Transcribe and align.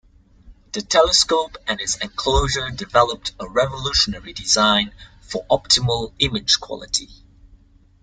The 0.71 0.81
telescope 0.81 1.57
and 1.67 1.79
its 1.79 1.95
enclosure 1.97 2.71
developed 2.71 3.35
a 3.39 3.47
revolutionary 3.47 4.33
design 4.33 4.95
for 5.21 5.45
optimal 5.51 6.11
image 6.17 6.59
quality. 6.59 7.23